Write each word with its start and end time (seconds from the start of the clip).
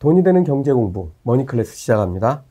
돈이 0.00 0.22
되는 0.22 0.44
경제 0.44 0.72
공부 0.72 1.10
머니클래스 1.24 1.76
시작합니다. 1.76 2.42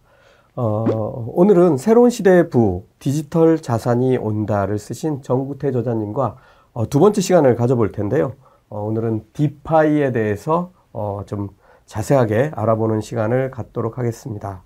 어, 0.55 1.25
오늘은 1.33 1.77
새로운 1.77 2.11
시대의 2.11 2.49
부 2.51 2.85
디지털 2.99 3.57
자산이 3.57 4.17
온다를 4.17 4.77
쓰신 4.77 5.23
정구태 5.23 5.71
저자님과 5.71 6.37
어, 6.73 6.89
두 6.89 6.99
번째 6.99 7.21
시간을 7.21 7.55
가져볼 7.55 7.91
텐데요. 7.91 8.33
어, 8.69 8.81
오늘은 8.83 9.25
DeFi에 9.33 10.11
대해서 10.11 10.71
어, 10.93 11.23
좀 11.25 11.49
자세하게 11.87 12.51
알아보는 12.53 13.01
시간을 13.01 13.49
갖도록 13.49 13.97
하겠습니다. 13.97 14.61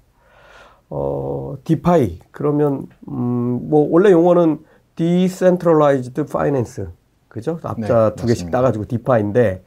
어, 0.90 1.56
DeFi 1.64 2.20
그러면 2.32 2.88
음, 3.08 3.70
뭐 3.70 3.88
원래 3.90 4.12
용어는 4.12 4.60
Decentralized 4.96 6.20
Finance 6.28 6.86
그죠? 7.30 7.60
앞자 7.64 8.10
네, 8.10 8.16
두 8.16 8.28
개씩 8.28 8.52
따가지고 8.52 8.86
DeFi인데 8.86 9.64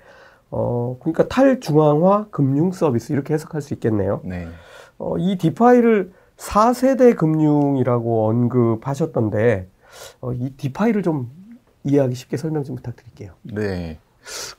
어, 0.51 0.97
그러니까 1.01 1.27
탈중앙화 1.29 2.27
금융 2.31 2.73
서비스 2.73 3.13
이렇게 3.13 3.35
해석할 3.35 3.63
수 3.63 3.75
있겠네요. 3.75 4.21
네. 4.25 4.47
어, 4.99 5.19
이 5.19 5.37
디파이를 5.37 6.13
4세대 6.37 7.17
금융이라고 7.17 8.29
언급하셨던데 8.29 9.69
어, 10.21 10.33
이 10.33 10.51
디파이를 10.51 11.03
좀 11.03 11.31
이해하기 11.85 12.15
쉽게 12.15 12.37
설명 12.37 12.65
좀 12.65 12.77
부탁드릴게요. 12.77 13.33
네. 13.43 13.99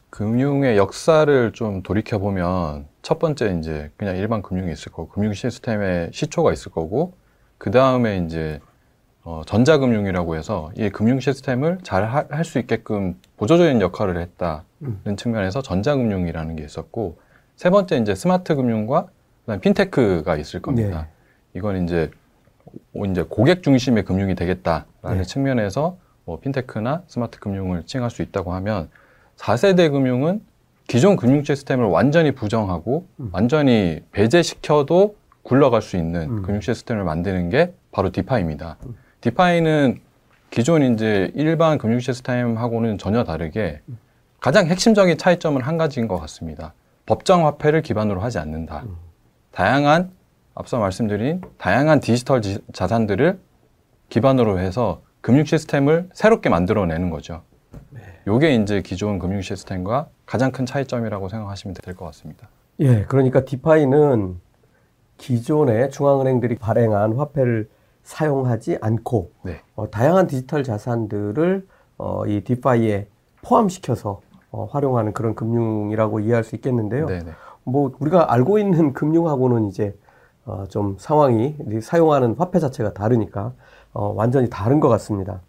금융의 0.10 0.78
역사를 0.78 1.52
좀 1.54 1.84
돌이켜 1.84 2.18
보면 2.20 2.88
첫 3.02 3.20
번째 3.20 3.58
이제 3.60 3.92
그냥 3.98 4.16
일반 4.18 4.42
금융이 4.42 4.72
있을 4.72 4.92
거고 4.92 5.10
금융 5.10 5.34
시스템의 5.34 6.12
시초가 6.14 6.54
있을 6.54 6.72
거고 6.72 7.14
그 7.58 7.70
다음에 7.72 8.18
이제 8.26 8.60
어, 9.24 9.42
전자금융이라고 9.46 10.36
해서 10.38 10.72
이 10.78 10.90
금융 10.90 11.20
시스템을 11.20 11.80
잘 11.84 12.06
할 12.06 12.44
수 12.46 12.60
있게끔 12.60 13.20
보조적인 13.36 13.82
역할을 13.82 14.20
했다는 14.20 14.62
음. 14.82 15.16
측면에서 15.16 15.62
전자금융이라는 15.62 16.56
게 16.56 16.64
있었고 16.64 17.20
세 17.56 17.70
번째 17.70 17.98
이제 17.98 18.16
스마트 18.16 18.56
금융과 18.56 19.08
그다음 19.42 19.60
핀테크가 19.60 20.38
있을 20.38 20.62
겁니다. 20.62 21.02
네. 21.02 21.60
이건 21.60 21.84
이제 21.84 22.12
이제 23.10 23.24
고객 23.24 23.64
중심의 23.64 24.04
금융이 24.04 24.36
되겠다라는 24.36 25.18
네. 25.20 25.24
측면에서 25.24 25.98
뭐 26.26 26.40
핀테크나 26.40 27.04
스마트 27.08 27.40
금융을 27.40 27.86
칭할 27.86 28.12
수 28.12 28.22
있다고 28.22 28.54
하면 28.54 28.90
4세대 29.38 29.92
금융은 29.92 30.42
기존 30.88 31.16
금융 31.16 31.44
시스템을 31.44 31.86
완전히 31.86 32.32
부정하고 32.32 33.08
음. 33.20 33.30
완전히 33.32 34.02
배제시켜도 34.12 35.16
굴러갈 35.44 35.82
수 35.82 35.98
있는 35.98 36.30
음. 36.30 36.42
금융 36.44 36.62
시스템을 36.62 37.04
만드는 37.04 37.50
게 37.50 37.74
바로 37.92 38.12
DeFi입니다. 38.12 38.78
음. 38.86 38.96
DeFi는 39.22 40.00
기존 40.50 40.94
이제 40.94 41.32
일반 41.36 41.78
금융 41.78 42.00
시스템하고는 42.00 42.98
전혀 42.98 43.24
다르게 43.24 43.82
가장 44.40 44.68
핵심적인 44.68 45.18
차이점은 45.18 45.62
한 45.62 45.78
가지인 45.78 46.08
것 46.08 46.20
같습니다. 46.20 46.74
법정 47.06 47.46
화폐를 47.46 47.82
기반으로 47.82 48.22
하지 48.22 48.38
않는다. 48.40 48.84
다양한 49.52 50.12
앞서 50.56 50.80
말씀드린 50.80 51.42
다양한 51.58 52.00
디지털 52.00 52.42
지, 52.42 52.60
자산들을 52.74 53.40
기반으로 54.10 54.60
해서 54.60 55.02
금융 55.22 55.44
시스템을 55.46 56.10
새롭게 56.14 56.50
만들어내는 56.50 57.10
거죠. 57.10 57.42
이게 58.28 58.56
이제 58.56 58.82
기존 58.82 59.20
금융 59.20 59.42
시스템과 59.42 60.08
가장 60.26 60.52
큰 60.52 60.66
차이점이라고 60.66 61.30
생각하시면 61.30 61.76
될 61.82 61.96
것 61.96 62.06
같습니다. 62.06 62.50
예, 62.80 63.04
그러니까 63.06 63.46
디파이는 63.46 64.40
기존의 65.18 65.90
중앙은행들이 65.92 66.58
발행한 66.58 67.14
화폐를 67.14 67.70
사용하지 68.04 68.78
않고 68.82 69.32
네. 69.44 69.62
어, 69.76 69.90
다양한 69.90 70.28
디지털 70.28 70.64
자산들을 70.64 71.68
어, 71.98 72.26
이 72.28 72.42
디파이에 72.42 73.08
포함시켜서 73.42 74.22
어, 74.52 74.68
활용하는 74.72 75.14
그런 75.14 75.36
금융이라고 75.36 76.20
이해할 76.22 76.44
수 76.44 76.56
있겠는데요. 76.56 77.06
네네. 77.08 77.24
네. 77.24 77.32
뭐 77.64 77.92
우리가 78.00 78.32
알고 78.32 78.60
있는 78.60 78.94
금융하고는 78.94 79.66
이제 79.68 79.96
어, 80.46 80.66
좀 80.70 80.96
상황이 80.98 81.56
사용하는 81.82 82.36
화폐 82.38 82.60
자체가 82.60 82.94
다르니까 82.94 83.52
어, 83.94 84.14
완전히 84.16 84.50
다른 84.50 84.80
것 84.80 84.88
같습니다. 84.90 85.42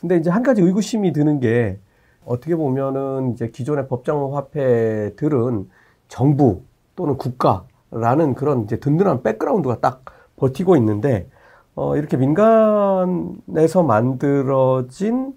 근데 0.00 0.16
이제 0.16 0.30
한 0.30 0.42
가지 0.42 0.62
의구심이 0.62 1.12
드는 1.12 1.40
게 1.40 1.78
어떻게 2.24 2.56
보면은 2.56 3.32
이제 3.32 3.48
기존의 3.48 3.88
법정 3.88 4.34
화폐들은 4.36 5.68
정부 6.08 6.62
또는 6.96 7.18
국가라는 7.18 8.34
그런 8.34 8.64
이제 8.64 8.76
든든한 8.78 9.22
백그라운드가 9.22 9.80
딱 9.80 10.04
버티고 10.36 10.76
있는데 10.76 11.28
어, 11.74 11.96
이렇게 11.96 12.16
민간에서 12.16 13.82
만들어진 13.82 15.34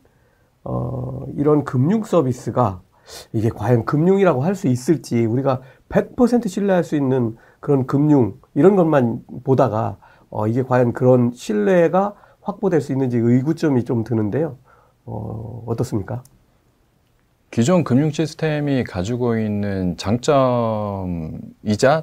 어, 0.64 1.26
이런 1.36 1.66
금융 1.66 2.04
서비스가 2.04 2.82
이게 3.34 3.50
과연 3.50 3.86
금융이라고 3.86 4.44
할 4.44 4.56
수 4.56 4.68
있을지 4.68 5.26
우리가 5.26 5.62
100% 5.90 6.48
신뢰할 6.48 6.84
수 6.84 6.96
있는 6.96 7.36
그런 7.60 7.86
금융 7.88 8.36
이런 8.56 8.76
것만 8.76 9.22
보다가 9.44 9.98
어, 10.30 10.48
이게 10.48 10.64
과연 10.64 10.94
그런 10.94 11.32
신뢰가 11.34 12.16
확보될 12.42 12.82
수 12.82 12.92
있는지 12.92 13.18
의구점이 13.18 13.84
좀 13.86 14.04
드는데요. 14.04 14.58
어, 15.06 15.64
어떻습니까? 15.66 16.24
기존 17.52 17.84
금융 17.84 18.10
시스템이 18.10 18.84
가지고 18.84 19.38
있는 19.38 19.96
장점이자 19.98 21.04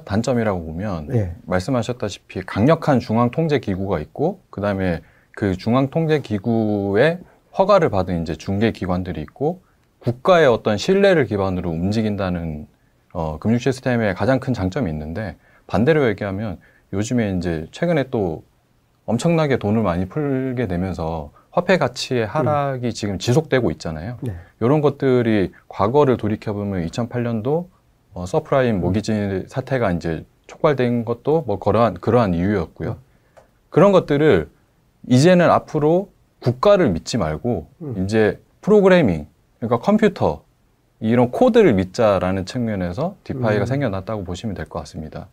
단점이라고 0.05 0.65
보면 0.65 1.07
네. 1.07 1.35
말씀하셨다시피 1.45 2.41
강력한 2.43 3.01
중앙 3.01 3.31
통제 3.31 3.59
기구가 3.59 3.99
있고 3.99 4.39
그다음에 4.49 5.01
그 5.35 5.57
중앙 5.57 5.89
통제 5.89 6.19
기구의 6.21 7.19
허가를 7.57 7.89
받은 7.89 8.21
이제 8.21 8.35
중개 8.35 8.71
기관들이 8.71 9.19
있고 9.21 9.61
국가의 10.01 10.47
어떤 10.47 10.77
신뢰를 10.77 11.25
기반으로 11.25 11.69
움직인다는 11.69 12.67
어, 13.13 13.37
금융 13.39 13.59
시스템의 13.59 14.15
가장 14.15 14.39
큰 14.39 14.53
장점이 14.53 14.89
있는데 14.89 15.35
반대로 15.67 16.07
얘기하면 16.09 16.57
요즘에 16.93 17.35
이제 17.37 17.67
최근에 17.71 18.05
또 18.09 18.43
엄청나게 19.05 19.57
돈을 19.57 19.81
많이 19.81 20.07
풀게 20.07 20.67
되면서 20.67 21.31
화폐 21.51 21.77
가치의 21.77 22.25
하락이 22.25 22.87
음. 22.87 22.91
지금 22.91 23.19
지속되고 23.19 23.71
있잖아요. 23.71 24.17
네. 24.21 24.35
이런 24.61 24.81
것들이 24.81 25.51
과거를 25.67 26.17
돌이켜보면 26.17 26.87
2008년도 26.87 27.67
어, 28.13 28.25
서브프라임 28.25 28.75
음. 28.75 28.81
모기지 28.81 29.45
사태가 29.47 29.91
이제 29.91 30.25
촉발된 30.47 31.05
것도 31.05 31.43
뭐 31.45 31.59
그러한 31.59 31.95
그러한 31.95 32.33
이유였고요. 32.33 32.89
음. 32.89 32.95
그런 33.69 33.91
것들을 33.91 34.49
이제는 35.07 35.49
앞으로 35.49 36.09
국가를 36.39 36.89
믿지 36.89 37.17
말고 37.17 37.67
음. 37.81 38.03
이제 38.03 38.39
프로그래밍 38.61 39.27
그러니까 39.61 39.77
컴퓨터 39.79 40.43
이런 40.99 41.31
코드를 41.31 41.73
믿자라는 41.73 42.45
측면에서 42.45 43.15
DeFi가 43.23 43.63
음. 43.63 43.65
생겨났다고 43.65 44.23
보시면 44.23 44.55
될 44.55 44.65
것 44.65 44.79
같습니다. 44.79 45.27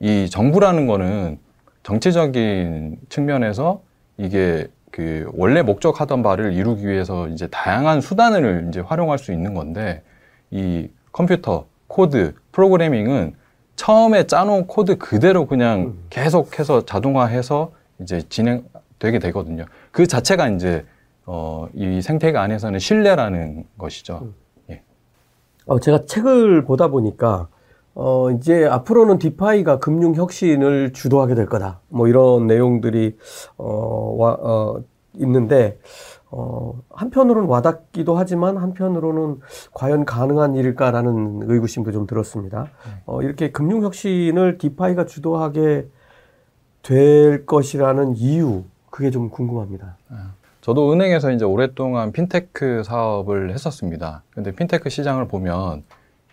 이 0.00 0.28
정부라는 0.28 0.86
거는 0.86 1.38
정치적인 1.84 2.98
측면에서 3.08 3.80
이게 4.16 4.66
그 4.90 5.30
원래 5.34 5.62
목적하던 5.62 6.22
바를 6.22 6.52
이루기 6.52 6.86
위해서 6.86 7.28
이제 7.28 7.46
다양한 7.48 8.00
수단을 8.00 8.66
이제 8.68 8.80
활용할 8.80 9.18
수 9.18 9.32
있는 9.32 9.54
건데 9.54 10.02
이 10.50 10.88
컴퓨터 11.12 11.66
코드 11.86 12.34
프로그래밍은 12.52 13.34
처음에 13.76 14.26
짜놓은 14.26 14.66
코드 14.66 14.98
그대로 14.98 15.46
그냥 15.46 15.80
음. 15.80 16.04
계속해서 16.10 16.84
자동화해서 16.84 17.72
이제 18.00 18.22
진행되게 18.28 19.20
되거든요. 19.20 19.66
그 19.92 20.06
자체가 20.06 20.48
이제 20.48 20.84
어, 21.30 21.68
이 21.74 22.00
생태계 22.00 22.38
안에서는 22.38 22.78
신뢰라는 22.78 23.64
것이죠. 23.76 24.20
음. 24.22 24.34
예. 24.70 24.82
어, 25.66 25.78
제가 25.78 26.06
책을 26.06 26.64
보다 26.64 26.88
보니까 26.88 27.48
어, 27.94 28.30
이제 28.30 28.64
앞으로는 28.64 29.18
DeFi가 29.18 29.78
금융 29.78 30.14
혁신을 30.14 30.94
주도하게 30.94 31.34
될 31.34 31.46
거다. 31.46 31.80
뭐 31.88 32.08
이런 32.08 32.46
내용들이, 32.46 33.18
어, 33.58 34.14
와, 34.16 34.38
어, 34.40 34.82
있는데, 35.14 35.78
어, 36.30 36.80
한편으로는 36.90 37.48
와닿기도 37.48 38.16
하지만 38.16 38.56
한편으로는 38.56 39.40
과연 39.74 40.04
가능한 40.04 40.54
일일까라는 40.54 41.42
의구심도 41.42 41.90
좀 41.90 42.06
들었습니다. 42.06 42.68
어, 43.04 43.20
이렇게 43.22 43.50
금융 43.50 43.82
혁신을 43.82 44.58
DeFi가 44.58 45.04
주도하게 45.04 45.88
될 46.82 47.44
것이라는 47.46 48.16
이유, 48.16 48.62
그게 48.90 49.10
좀 49.10 49.28
궁금합니다. 49.28 49.96
아, 50.10 50.34
저도 50.68 50.92
은행에서 50.92 51.30
이제 51.30 51.46
오랫동안 51.46 52.12
핀테크 52.12 52.82
사업을 52.84 53.54
했었습니다. 53.54 54.22
근데 54.34 54.52
핀테크 54.52 54.90
시장을 54.90 55.26
보면 55.26 55.82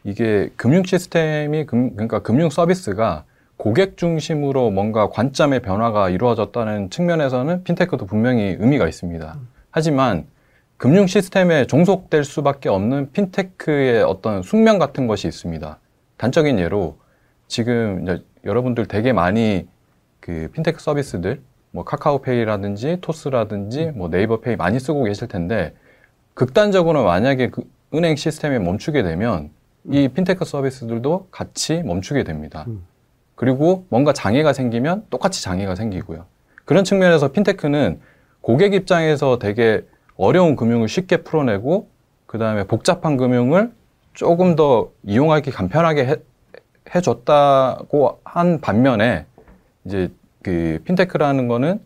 이게 0.04 0.50
금융 0.58 0.84
시스템이 0.84 1.66
금, 1.66 1.92
그러니까 1.94 2.20
금융 2.20 2.50
서비스가 2.50 3.24
고객 3.56 3.96
중심으로 3.96 4.72
뭔가 4.72 5.08
관점의 5.08 5.62
변화가 5.62 6.10
이루어졌다는 6.10 6.90
측면에서는 6.90 7.64
핀테크도 7.64 8.08
분명히 8.08 8.58
의미가 8.60 8.90
있습니다. 8.90 9.40
하지만 9.72 10.26
금융 10.76 11.08
시스템에 11.08 11.66
종속될 11.66 12.26
수밖에 12.26 12.68
없는 12.68 13.14
핀테크의 13.14 14.04
어떤 14.04 14.42
숙명 14.42 14.80
같은 14.80 15.08
것이 15.08 15.30
있습니다. 15.30 15.80
단적인 16.18 16.60
예로 16.60 16.98
지금 17.48 18.06
여러분들 18.44 18.88
되게 18.88 19.14
많이 19.14 19.66
그 20.20 20.50
핀테크 20.52 20.82
서비스들 20.82 21.40
뭐 21.76 21.84
카카오페이라든지 21.84 23.00
토스라든지 23.02 23.92
뭐 23.96 24.08
네이버페이 24.08 24.56
많이 24.56 24.80
쓰고 24.80 25.04
계실 25.04 25.28
텐데 25.28 25.74
극단적으로 26.34 27.04
만약에 27.04 27.50
그 27.50 27.70
은행 27.94 28.16
시스템이 28.16 28.60
멈추게 28.60 29.04
되면 29.04 29.50
이 29.92 30.08
핀테크 30.08 30.46
서비스들도 30.46 31.28
같이 31.32 31.84
멈추게 31.84 32.24
됩니다. 32.24 32.64
음. 32.68 32.86
그리고 33.36 33.86
뭔가 33.90 34.14
장애가 34.14 34.54
생기면 34.54 35.06
똑같이 35.10 35.44
장애가 35.44 35.76
생기고요. 35.76 36.26
그런 36.64 36.86
측면에서 36.86 37.34
핀테크는 37.34 38.00
고객 38.40 38.74
입장에서 38.74 39.38
되게 39.38 39.86
어려운 40.16 40.56
금융을 40.56 40.88
쉽게 40.88 41.18
풀어내고 41.18 41.90
그 42.26 42.38
다음에 42.38 42.64
복잡한 42.64 43.18
금융을 43.18 43.74
조금 44.14 44.56
더 44.56 44.92
이용하기 45.04 45.52
간편하게 45.52 46.06
해, 46.06 46.16
해줬다고 46.96 48.22
한 48.24 48.62
반면에 48.62 49.26
이제 49.84 50.10
그 50.46 50.80
핀테크라는 50.86 51.48
거는 51.48 51.80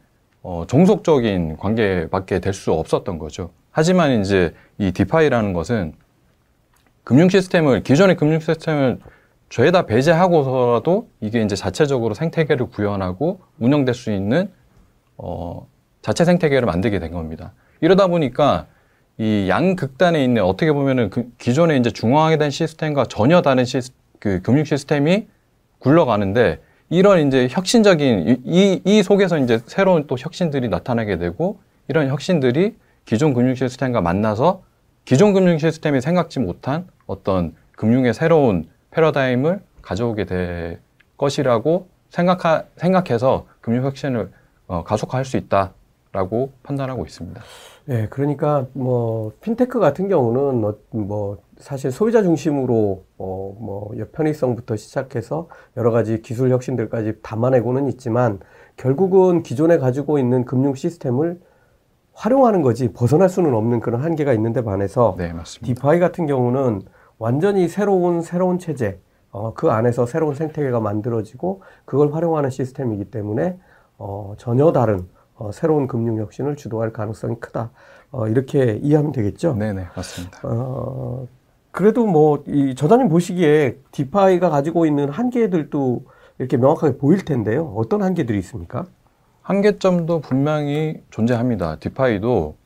어, 0.43 0.65
종속적인 0.67 1.55
관계밖에 1.55 2.39
될 2.39 2.53
수 2.53 2.73
없었던 2.73 3.17
거죠. 3.17 3.51
하지만 3.71 4.19
이제 4.19 4.53
이 4.77 4.91
디파이라는 4.91 5.53
것은 5.53 5.93
금융 7.05 7.29
시스템을 7.29 7.83
기존의 7.83 8.17
금융 8.17 8.41
시스템을 8.41 8.99
죄다 9.47 9.83
배제하고서라도 9.85 11.07
이게 11.21 11.41
이제 11.41 11.55
자체적으로 11.55 12.13
생태계를 12.13 12.65
구현하고 12.65 13.39
운영될 13.59 13.95
수 13.95 14.11
있는 14.11 14.51
어, 15.15 15.65
자체 16.01 16.25
생태계를 16.25 16.65
만들게 16.65 16.99
된 16.99 17.13
겁니다. 17.13 17.53
이러다 17.79 18.07
보니까 18.07 18.67
이 19.17 19.47
양극단에 19.47 20.21
있는 20.21 20.43
어떻게 20.43 20.73
보면은 20.73 21.09
그 21.09 21.29
기존에 21.37 21.77
이제 21.77 21.91
중앙화된 21.91 22.51
시스템과 22.51 23.05
전혀 23.05 23.41
다른 23.41 23.63
시스, 23.63 23.93
그 24.19 24.41
금융 24.41 24.65
시스템이 24.65 25.27
굴러가는데 25.79 26.59
이런 26.89 27.27
이제 27.27 27.47
혁신적인 27.49 28.41
이, 28.45 28.81
이 28.83 29.03
속에서 29.03 29.37
이제 29.37 29.59
새로운 29.65 30.07
또 30.07 30.15
혁신들이 30.17 30.69
나타나게 30.69 31.17
되고 31.17 31.59
이런 31.87 32.07
혁신들이 32.07 32.75
기존 33.05 33.33
금융 33.33 33.55
시스템과 33.55 34.01
만나서 34.01 34.63
기존 35.05 35.33
금융 35.33 35.57
시스템이 35.57 36.01
생각지 36.01 36.39
못한 36.39 36.87
어떤 37.05 37.55
금융의 37.75 38.13
새로운 38.13 38.67
패러다임을 38.91 39.61
가져오게 39.81 40.25
될 40.25 40.79
것이라고 41.17 41.87
생각하, 42.09 42.63
생각해서 42.75 43.45
금융 43.61 43.85
혁신을 43.85 44.31
어, 44.67 44.83
가속화할 44.83 45.25
수 45.25 45.37
있다라고 45.37 46.51
판단하고 46.63 47.05
있습니다. 47.05 47.41
네, 47.85 48.07
그러니까 48.09 48.67
뭐 48.73 49.31
핀테크 49.41 49.79
같은 49.79 50.09
경우는 50.09 50.63
어, 50.63 50.75
뭐 50.91 51.37
사실 51.59 51.91
소비자 51.91 52.23
중심으로 52.23 53.03
어, 53.17 53.55
뭐 53.59 53.91
편의성부터 54.13 54.77
시작해서 54.77 55.49
여러 55.75 55.91
가지 55.91 56.21
기술 56.21 56.51
혁신들까지 56.51 57.21
담아내고는 57.21 57.87
있지만 57.89 58.39
결국은 58.77 59.43
기존에 59.43 59.77
가지고 59.77 60.19
있는 60.19 60.45
금융 60.45 60.73
시스템을 60.73 61.39
활용하는 62.13 62.61
거지 62.61 62.91
벗어날 62.93 63.29
수는 63.29 63.53
없는 63.53 63.81
그런 63.81 64.01
한계가 64.01 64.33
있는데 64.33 64.63
반해서 64.63 65.15
네, 65.17 65.33
디파이 65.61 65.99
같은 65.99 66.25
경우는 66.27 66.81
완전히 67.17 67.67
새로운 67.67 68.21
새로운 68.21 68.57
체제 68.57 68.99
어, 69.31 69.53
그 69.53 69.69
안에서 69.69 70.05
새로운 70.05 70.35
생태계가 70.35 70.79
만들어지고 70.79 71.61
그걸 71.85 72.13
활용하는 72.13 72.49
시스템이기 72.49 73.05
때문에 73.05 73.59
어, 73.97 74.33
전혀 74.37 74.71
다른 74.71 75.07
어, 75.35 75.51
새로운 75.51 75.87
금융 75.87 76.17
혁신을 76.17 76.55
주도할 76.55 76.91
가능성이 76.91 77.35
크다. 77.39 77.71
어, 78.11 78.27
이렇게 78.27 78.79
이해하면 78.81 79.11
되겠죠? 79.11 79.53
네네, 79.55 79.87
맞습니다. 79.95 80.39
어, 80.43 81.27
그래도 81.79 82.05
뭐, 82.05 82.43
이 82.45 82.75
저자님 82.75 83.07
보시기에 83.07 83.77
DeFi가 83.93 84.49
가지고 84.49 84.85
있는 84.85 85.07
한계들도 85.07 86.03
이렇게 86.37 86.57
명확하게 86.57 86.97
보일 86.97 87.23
텐데요. 87.23 87.73
어떤 87.73 88.01
한계들이 88.01 88.37
있습니까? 88.39 88.85
한계점도 89.43 90.19
분명히 90.19 91.01
존재합니다. 91.09 91.77
DeFi도 91.77 92.57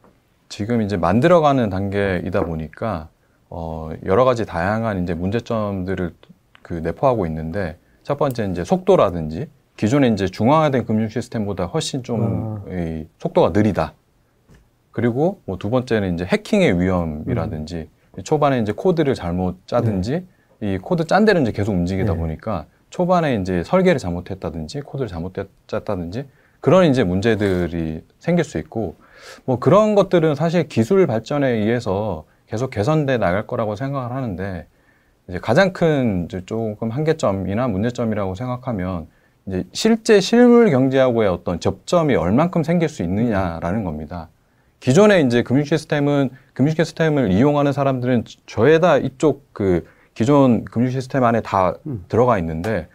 지금 0.49 0.81
이제 0.81 0.97
만들어가는 0.97 1.69
단계이다 1.69 2.43
보니까 2.43 3.09
어, 3.51 3.91
여러 4.03 4.25
가지 4.25 4.47
다양한 4.47 5.03
이제 5.03 5.13
문제점들을 5.13 6.15
그 6.63 6.73
내포하고 6.73 7.27
있는데 7.27 7.77
첫 8.01 8.17
번째 8.17 8.47
이제 8.49 8.63
속도라든지 8.63 9.45
기존에 9.77 10.07
이제 10.07 10.25
중앙화된 10.25 10.87
금융 10.87 11.07
시스템보다 11.07 11.65
훨씬 11.65 12.01
좀 12.01 12.63
아. 12.67 12.71
이, 12.71 13.05
속도가 13.19 13.49
느리다. 13.49 13.93
그리고 14.89 15.39
뭐 15.45 15.57
두 15.57 15.69
번째는 15.69 16.15
이제 16.15 16.25
해킹의 16.25 16.81
위험이라든지 16.81 17.75
음. 17.75 17.92
초반에 18.23 18.59
이제 18.59 18.71
코드를 18.71 19.15
잘못 19.15 19.65
짜든지 19.67 20.25
네. 20.59 20.73
이 20.73 20.77
코드 20.77 21.05
짠 21.05 21.25
데를 21.25 21.41
이제 21.41 21.51
계속 21.51 21.71
움직이다 21.71 22.13
네. 22.13 22.19
보니까 22.19 22.67
초반에 22.89 23.35
이제 23.35 23.63
설계를 23.63 23.97
잘못했다든지 23.97 24.81
코드를 24.81 25.07
잘못 25.07 25.33
짰다든지 25.67 26.27
그런 26.59 26.85
이제 26.85 27.03
문제들이 27.03 28.03
생길 28.19 28.45
수 28.45 28.57
있고 28.59 28.95
뭐 29.45 29.57
그런 29.59 29.95
것들은 29.95 30.35
사실 30.35 30.67
기술 30.67 31.07
발전에 31.07 31.49
의해서 31.49 32.25
계속 32.47 32.69
개선돼 32.69 33.17
나갈 33.17 33.47
거라고 33.47 33.75
생각을 33.75 34.15
하는데 34.15 34.67
이제 35.27 35.39
가장 35.39 35.73
큰 35.73 36.25
이제 36.25 36.43
조금 36.45 36.91
한계점이나 36.91 37.67
문제점이라고 37.67 38.35
생각하면 38.35 39.07
이제 39.47 39.65
실제 39.73 40.19
실물 40.19 40.69
경제하고의 40.69 41.29
어떤 41.29 41.59
접점이 41.59 42.15
얼만큼 42.15 42.63
생길 42.63 42.89
수 42.89 43.03
있느냐라는 43.03 43.83
겁니다. 43.83 44.29
기존에 44.83 45.21
이제 45.21 45.43
금융 45.43 45.63
시스템은 45.63 46.29
금융 46.53 46.75
시스템을 46.75 47.31
이용하는 47.31 47.71
사람들은 47.71 48.25
저에다 48.45 48.97
이쪽 48.97 49.47
그 49.53 49.85
기존 50.13 50.65
금융 50.65 50.89
시스템 50.89 51.23
안에 51.23 51.39
다 51.39 51.75
음. 51.87 52.03
들어가 52.09 52.37
있는데 52.39 52.89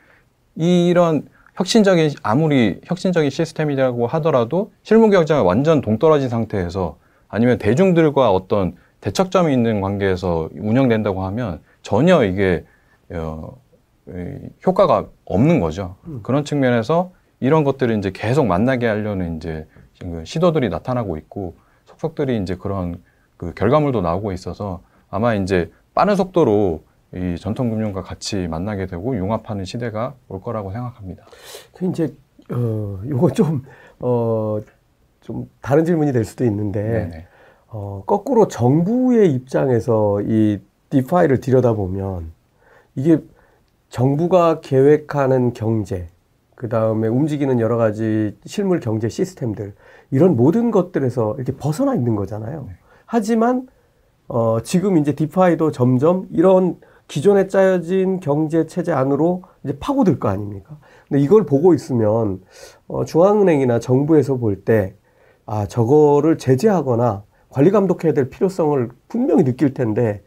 이런 0.54 1.26
혁신적인 1.54 2.10
아무리 2.22 2.78
혁신적인 2.84 3.30
시스템이라고 3.30 4.06
하더라도 4.06 4.70
실무 4.82 5.08
경제가 5.08 5.42
완전 5.42 5.80
동떨어진 5.80 6.28
상태에서 6.28 6.98
아니면 7.26 7.56
대중들과 7.56 8.32
어떤 8.32 8.76
대척점이 9.00 9.50
있는 9.50 9.80
관계에서 9.80 10.50
운영된다고 10.58 11.24
하면 11.24 11.60
전혀 11.80 12.22
이게 12.22 12.66
어, 13.08 13.56
효과가 14.66 15.06
없는 15.24 15.58
거죠. 15.60 15.96
음. 16.06 16.20
그런 16.22 16.44
측면에서 16.44 17.12
이런 17.40 17.64
것들을 17.64 17.96
이제 17.96 18.10
계속 18.12 18.44
만나게 18.44 18.86
하려는 18.86 19.38
이제 19.38 19.66
시도들이 20.24 20.68
나타나고 20.68 21.16
있고 21.16 21.54
속속들이 21.98 22.40
이제 22.40 22.56
그런 22.56 23.02
그 23.36 23.52
결과물도 23.54 24.00
나오고 24.00 24.32
있어서 24.32 24.80
아마 25.10 25.34
이제 25.34 25.70
빠른 25.94 26.16
속도로 26.16 26.82
이 27.14 27.36
전통 27.38 27.70
금융과 27.70 28.02
같이 28.02 28.46
만나게 28.48 28.86
되고 28.86 29.16
융합하는 29.16 29.64
시대가 29.64 30.14
올 30.28 30.40
거라고 30.40 30.72
생각합니다. 30.72 31.24
그 31.72 31.86
이제 31.86 32.14
어 32.50 33.00
요거 33.06 33.32
좀 33.32 33.64
어, 34.00 34.60
좀 35.20 35.48
다른 35.60 35.84
질문이 35.84 36.12
될 36.12 36.24
수도 36.24 36.44
있는데 36.44 36.82
네네. 36.82 37.26
어, 37.68 38.02
거꾸로 38.06 38.48
정부의 38.48 39.32
입장에서 39.32 40.20
이 40.22 40.60
디파이를 40.90 41.40
들여다보면 41.40 42.32
이게 42.94 43.18
정부가 43.88 44.60
계획하는 44.60 45.54
경제, 45.54 46.08
그 46.54 46.68
다음에 46.68 47.08
움직이는 47.08 47.58
여러 47.60 47.76
가지 47.76 48.36
실물 48.44 48.80
경제 48.80 49.08
시스템들, 49.08 49.74
이런 50.10 50.36
모든 50.36 50.70
것들에서 50.70 51.34
이렇게 51.36 51.52
벗어나 51.52 51.94
있는 51.94 52.16
거잖아요. 52.16 52.64
네. 52.68 52.74
하지만, 53.06 53.66
어, 54.26 54.60
지금 54.62 54.96
이제 54.98 55.14
디파이도 55.14 55.70
점점 55.70 56.26
이런 56.32 56.76
기존에 57.06 57.46
짜여진 57.46 58.20
경제 58.20 58.66
체제 58.66 58.92
안으로 58.92 59.42
이제 59.64 59.78
파고들 59.78 60.18
거 60.18 60.28
아닙니까? 60.28 60.78
근데 61.08 61.22
이걸 61.22 61.46
보고 61.46 61.74
있으면, 61.74 62.40
어, 62.86 63.04
중앙은행이나 63.04 63.80
정부에서 63.80 64.36
볼 64.36 64.64
때, 64.64 64.94
아, 65.46 65.66
저거를 65.66 66.36
제재하거나 66.36 67.24
관리 67.48 67.70
감독해야 67.70 68.12
될 68.12 68.28
필요성을 68.28 68.90
분명히 69.08 69.44
느낄 69.44 69.72
텐데, 69.72 70.22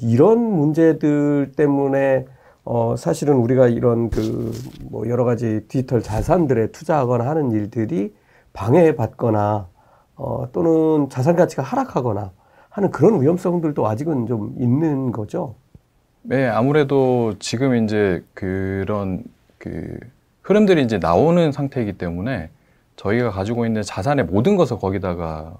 이런 0.00 0.38
문제들 0.40 1.52
때문에 1.56 2.26
어, 2.68 2.96
사실은 2.96 3.36
우리가 3.36 3.68
이런 3.68 4.10
그, 4.10 4.50
뭐, 4.90 5.08
여러 5.08 5.24
가지 5.24 5.60
디지털 5.68 6.02
자산들에 6.02 6.72
투자하거나 6.72 7.24
하는 7.24 7.52
일들이 7.52 8.12
방해받거나, 8.56 9.68
어, 10.16 10.48
또는 10.52 11.08
자산 11.10 11.36
가치가 11.36 11.62
하락하거나 11.62 12.32
하는 12.70 12.90
그런 12.90 13.20
위험성들도 13.20 13.86
아직은 13.86 14.26
좀 14.26 14.54
있는 14.58 15.12
거죠. 15.12 15.54
네, 16.22 16.48
아무래도 16.48 17.34
지금 17.38 17.84
이제 17.84 18.24
그런 18.34 19.22
그 19.58 19.98
흐름들이 20.42 20.82
이제 20.82 20.98
나오는 20.98 21.52
상태이기 21.52 21.98
때문에 21.98 22.50
저희가 22.96 23.30
가지고 23.30 23.66
있는 23.66 23.82
자산의 23.82 24.24
모든 24.24 24.56
것을 24.56 24.78
거기다가 24.78 25.54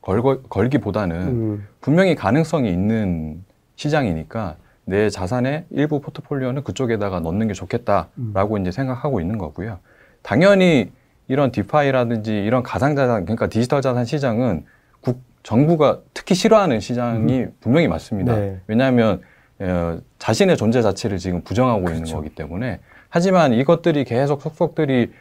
걸, 0.00 0.22
걸기보다는 0.48 1.16
음. 1.16 1.68
분명히 1.80 2.14
가능성이 2.14 2.70
있는 2.70 3.44
시장이니까 3.74 4.56
내 4.84 5.10
자산의 5.10 5.64
일부 5.70 6.00
포트폴리오는 6.00 6.62
그쪽에다가 6.62 7.18
넣는 7.20 7.48
게 7.48 7.54
좋겠다라고 7.54 8.54
음. 8.54 8.60
이제 8.60 8.70
생각하고 8.70 9.20
있는 9.20 9.36
거고요. 9.36 9.80
당연히 10.22 10.92
이런 11.28 11.50
디파이라든지 11.50 12.32
이런 12.32 12.62
가상자산, 12.62 13.24
그러니까 13.24 13.48
디지털 13.48 13.82
자산 13.82 14.04
시장은 14.04 14.64
국, 15.00 15.20
정부가 15.42 16.00
특히 16.14 16.34
싫어하는 16.34 16.80
시장이 16.80 17.40
음. 17.40 17.52
분명히 17.60 17.88
맞습니다. 17.88 18.34
네. 18.34 18.60
왜냐하면 18.66 19.20
어, 19.58 19.98
자신의 20.18 20.56
존재 20.56 20.82
자체를 20.82 21.18
지금 21.18 21.42
부정하고 21.42 21.82
그렇죠. 21.82 21.96
있는 21.96 22.12
거기 22.12 22.28
때문에 22.30 22.80
하지만 23.08 23.52
이것들이 23.52 24.04
계속 24.04 24.42
속속들이 24.42 25.12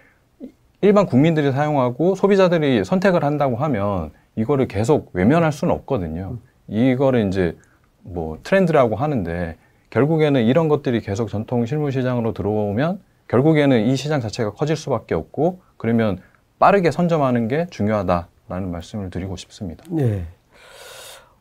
일반 0.81 1.05
국민들이 1.05 1.51
사용하고 1.51 2.15
소비자들이 2.15 2.83
선택을 2.83 3.23
한다고 3.23 3.55
하면 3.55 4.11
이거를 4.35 4.67
계속 4.67 5.11
외면할 5.13 5.51
수는 5.51 5.73
없거든요. 5.73 6.37
음. 6.37 6.39
이거를 6.67 7.27
이제 7.27 7.55
뭐 8.01 8.39
트렌드라고 8.43 8.95
하는데 8.95 9.55
결국에는 9.89 10.43
이런 10.43 10.67
것들이 10.67 11.01
계속 11.01 11.29
전통 11.29 11.65
실물 11.65 11.91
시장으로 11.91 12.33
들어오면 12.33 12.99
결국에는 13.27 13.85
이 13.85 13.95
시장 13.95 14.21
자체가 14.21 14.51
커질 14.53 14.75
수밖에 14.75 15.15
없고 15.15 15.61
그러면 15.77 16.19
빠르게 16.59 16.91
선점하는 16.91 17.47
게 17.47 17.67
중요하다라는 17.69 18.71
말씀을 18.71 19.09
드리고 19.09 19.35
싶습니다. 19.35 19.83
네. 19.89 20.25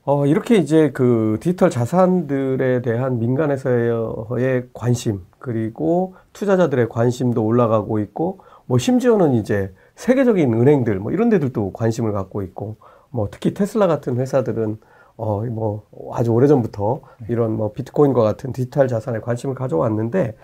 어, 0.06 0.26
이렇게 0.26 0.56
이제 0.56 0.90
그 0.92 1.38
디지털 1.40 1.70
자산들에 1.70 2.82
대한 2.82 3.18
민간에서의 3.18 4.68
관심, 4.74 5.22
그리고 5.38 6.14
투자자들의 6.34 6.90
관심도 6.90 7.42
올라가고 7.42 7.98
있고, 8.00 8.40
뭐 8.66 8.76
심지어는 8.76 9.32
이제 9.34 9.72
세계적인 9.94 10.52
은행들, 10.52 10.98
뭐 10.98 11.10
이런 11.10 11.30
데들도 11.30 11.72
관심을 11.72 12.12
갖고 12.12 12.42
있고, 12.42 12.76
뭐 13.08 13.28
특히 13.30 13.54
테슬라 13.54 13.86
같은 13.86 14.18
회사들은 14.18 14.78
어, 15.16 15.42
뭐 15.44 15.86
아주 16.12 16.32
오래전부터 16.32 17.00
이런 17.28 17.52
뭐 17.52 17.72
비트코인과 17.72 18.20
같은 18.22 18.52
디지털 18.52 18.88
자산에 18.88 19.20
관심을 19.20 19.54
가져왔는데, 19.54 20.36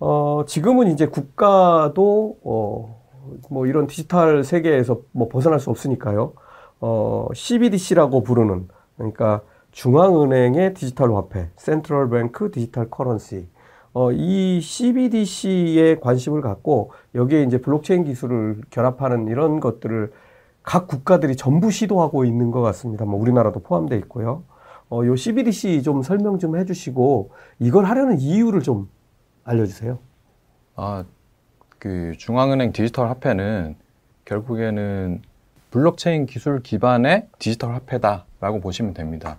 어, 0.00 0.44
지금은 0.46 0.88
이제 0.88 1.06
국가도, 1.06 2.38
어, 2.44 3.02
뭐 3.50 3.66
이런 3.66 3.86
디지털 3.86 4.44
세계에서 4.44 5.00
뭐 5.12 5.28
벗어날 5.28 5.60
수 5.60 5.70
없으니까요. 5.70 6.32
어, 6.80 7.28
CBDC라고 7.32 8.22
부르는 8.22 8.68
그러니까 8.96 9.40
중앙은행의 9.70 10.74
디지털 10.74 11.14
화폐, 11.14 11.48
Central 11.56 12.10
Bank 12.10 12.50
Digital 12.50 12.90
Currency. 12.90 13.48
어, 13.92 14.10
이 14.12 14.60
CBDC에 14.60 16.00
관심을 16.00 16.40
갖고 16.40 16.90
여기에 17.14 17.44
이제 17.44 17.58
블록체인 17.60 18.04
기술을 18.04 18.60
결합하는 18.70 19.28
이런 19.28 19.60
것들을 19.60 20.12
각 20.62 20.88
국가들이 20.88 21.36
전부 21.36 21.70
시도하고 21.70 22.24
있는 22.24 22.50
것 22.50 22.60
같습니다. 22.60 23.04
뭐 23.04 23.20
우리나라도 23.20 23.60
포함되어 23.60 23.98
있고요. 23.98 24.42
어, 24.90 25.04
요 25.04 25.16
CBDC 25.16 25.82
좀 25.82 26.02
설명 26.02 26.38
좀 26.38 26.56
해주시고 26.56 27.30
이걸 27.60 27.84
하려는 27.84 28.18
이유를 28.18 28.62
좀 28.62 28.88
알려주세요. 29.44 29.98
아, 30.76 31.04
그 31.78 32.14
중앙은행 32.18 32.72
디지털 32.72 33.08
화폐는 33.08 33.76
결국에는 34.24 35.22
블록체인 35.70 36.26
기술 36.26 36.62
기반의 36.62 37.28
디지털 37.38 37.74
화폐다라고 37.74 38.60
보시면 38.60 38.94
됩니다. 38.94 39.38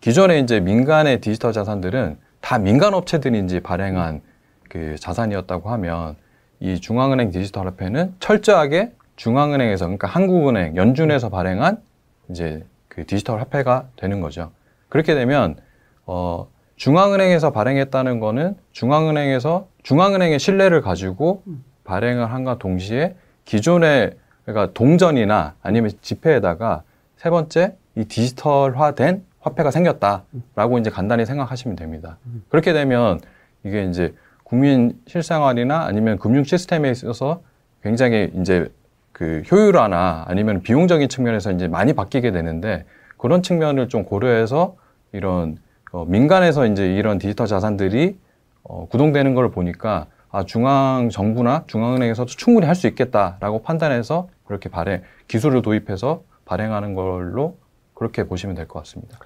기존에 0.00 0.38
이제 0.38 0.60
민간의 0.60 1.20
디지털 1.20 1.52
자산들은 1.52 2.18
다 2.40 2.58
민간 2.58 2.94
업체들인지 2.94 3.60
발행한 3.60 4.20
그 4.68 4.96
자산이었다고 4.96 5.70
하면 5.70 6.16
이 6.60 6.80
중앙은행 6.80 7.30
디지털 7.30 7.66
화폐는 7.66 8.14
철저하게 8.20 8.92
중앙은행에서 9.16 9.86
그러니까 9.86 10.06
한국은행 10.08 10.76
연준에서 10.76 11.30
발행한 11.30 11.82
이제 12.30 12.64
그 12.88 13.06
디지털 13.06 13.40
화폐가 13.40 13.88
되는 13.96 14.20
거죠. 14.20 14.52
그렇게 14.88 15.14
되면 15.14 15.56
어 16.04 16.48
중앙은행에서 16.76 17.50
발행했다는 17.50 18.20
거는 18.20 18.56
중앙은행에서 18.72 19.68
중앙은행의 19.82 20.38
신뢰를 20.38 20.82
가지고 20.82 21.42
발행을 21.84 22.32
한과 22.32 22.58
동시에 22.58 23.14
기존의 23.44 24.16
그러니까 24.44 24.72
동전이나 24.72 25.54
아니면 25.62 25.90
지폐에다가 26.00 26.82
세 27.16 27.30
번째 27.30 27.76
이 27.96 28.04
디지털화된 28.04 29.24
화폐가 29.40 29.70
생겼다라고 29.70 30.78
이제 30.78 30.90
간단히 30.90 31.24
생각하시면 31.24 31.76
됩니다. 31.76 32.18
그렇게 32.48 32.72
되면 32.72 33.20
이게 33.64 33.84
이제 33.84 34.14
국민 34.44 35.00
실생활이나 35.06 35.84
아니면 35.84 36.18
금융 36.18 36.44
시스템에 36.44 36.90
있어서 36.90 37.40
굉장히 37.82 38.30
이제 38.34 38.70
그 39.12 39.42
효율화나 39.50 40.24
아니면 40.28 40.62
비용적인 40.62 41.08
측면에서 41.08 41.52
이제 41.52 41.68
많이 41.68 41.94
바뀌게 41.94 42.32
되는데 42.32 42.84
그런 43.16 43.42
측면을 43.42 43.88
좀 43.88 44.04
고려해서 44.04 44.76
이런 45.12 45.58
어 45.92 46.04
민간에서 46.04 46.66
이제 46.66 46.94
이런 46.94 47.18
디지털 47.18 47.46
자산들이 47.46 48.18
어 48.64 48.86
구동되는 48.90 49.34
걸 49.34 49.50
보니까 49.50 50.06
아 50.30 50.44
중앙 50.44 51.08
정부나 51.10 51.64
중앙은행에서도 51.66 52.28
충분히 52.30 52.66
할 52.66 52.74
수 52.74 52.86
있겠다라고 52.88 53.62
판단해서 53.62 54.28
그렇게 54.44 54.68
발행 54.68 55.02
기술을 55.28 55.62
도입해서 55.62 56.22
발행하는 56.44 56.94
걸로 56.94 57.56
그렇게 57.94 58.24
보시면 58.24 58.54
될 58.56 58.66
것 58.68 58.80
같습니다. 58.80 59.18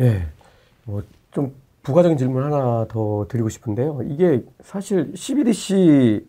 예. 0.00 0.26
뭐좀 0.84 1.54
부가적인 1.82 2.18
질문 2.18 2.44
하나 2.44 2.86
더 2.88 3.26
드리고 3.28 3.48
싶은데요. 3.48 4.00
이게 4.04 4.44
사실 4.62 5.12
CBDC 5.16 6.26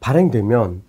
발행되면 0.00 0.82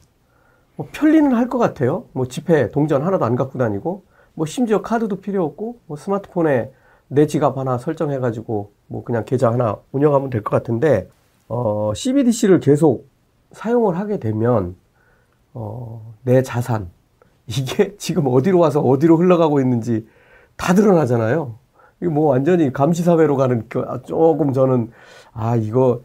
뭐 0.75 0.87
편리는 0.91 1.33
할 1.33 1.49
것 1.49 1.57
같아요. 1.57 2.05
뭐 2.13 2.27
지폐, 2.27 2.69
동전 2.71 3.01
하나도 3.05 3.25
안 3.25 3.35
갖고 3.35 3.57
다니고 3.59 4.03
뭐 4.33 4.45
심지어 4.45 4.81
카드도 4.81 5.17
필요 5.21 5.43
없고 5.43 5.79
뭐 5.87 5.97
스마트폰에 5.97 6.71
내 7.11 7.27
지갑 7.27 7.57
하나 7.57 7.77
설정해 7.77 8.19
가지고 8.19 8.71
뭐 8.87 9.03
그냥 9.03 9.25
계좌 9.25 9.51
하나 9.51 9.77
운영하면 9.91 10.29
될 10.29 10.43
것 10.43 10.51
같은데 10.51 11.09
어 11.49 11.93
CBDC를 11.95 12.59
계속 12.61 13.09
사용을 13.51 13.97
하게 13.99 14.19
되면 14.19 14.75
어, 15.53 16.13
내 16.23 16.41
자산, 16.43 16.89
이게 17.47 17.95
지금 17.99 18.27
어디로 18.27 18.59
와서 18.59 18.81
어디로 18.81 19.17
흘러가고 19.17 19.59
있는지 19.59 20.07
다 20.57 20.73
드러나잖아요. 20.73 21.55
이게 22.01 22.09
뭐 22.09 22.27
완전히 22.31 22.71
감시사회로 22.73 23.35
가는, 23.37 23.67
아, 23.87 24.01
조금 24.03 24.53
저는, 24.53 24.91
아, 25.33 25.55
이거, 25.55 26.01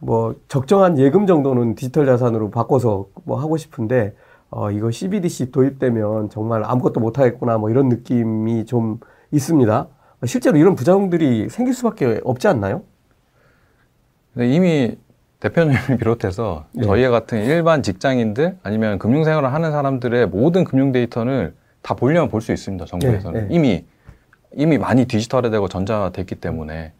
뭐, 0.00 0.34
적정한 0.48 0.98
예금 0.98 1.26
정도는 1.26 1.74
디지털 1.74 2.06
자산으로 2.06 2.50
바꿔서 2.50 3.06
뭐 3.24 3.38
하고 3.40 3.56
싶은데, 3.56 4.14
어, 4.50 4.70
이거 4.70 4.90
CBDC 4.90 5.50
도입되면 5.52 6.30
정말 6.30 6.64
아무것도 6.64 7.00
못 7.00 7.18
하겠구나, 7.18 7.58
뭐 7.58 7.70
이런 7.70 7.88
느낌이 7.88 8.64
좀 8.66 9.00
있습니다. 9.32 9.88
실제로 10.26 10.58
이런 10.58 10.74
부작용들이 10.74 11.48
생길 11.48 11.74
수밖에 11.74 12.20
없지 12.24 12.48
않나요? 12.48 12.82
이미 14.36 14.96
대표님을 15.40 15.78
비롯해서 15.98 16.66
네. 16.72 16.84
저희 16.84 17.06
같은 17.08 17.44
일반 17.44 17.82
직장인들 17.82 18.58
아니면 18.62 18.98
금융생활을 18.98 19.52
하는 19.52 19.70
사람들의 19.70 20.26
모든 20.28 20.64
금융 20.64 20.90
데이터를 20.92 21.54
다 21.82 21.94
보려면 21.94 22.28
볼 22.28 22.40
수 22.40 22.52
있습니다. 22.52 22.84
정부에서는 22.86 23.40
네, 23.40 23.46
네. 23.46 23.54
이미 23.54 23.84
이미 24.54 24.78
많이 24.78 25.04
디지털화되고 25.04 25.68
전자화됐기 25.68 26.36
때문에 26.36 26.92